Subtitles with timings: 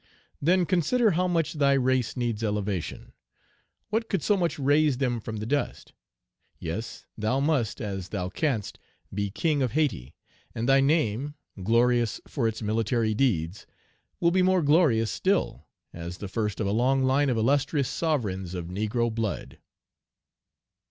[0.41, 3.13] Then consider how much thy race needs elevation.
[3.91, 5.93] What could so much raise them from the dust?
[6.57, 8.79] Yes, thou must, as thou canst,
[9.13, 10.15] be King of Hayti;
[10.55, 13.67] and thy name, glorious for its military deeds,
[14.19, 18.55] will be more glorious still as the first of a long line of illustrious sovereigns
[18.55, 19.59] of negro blood.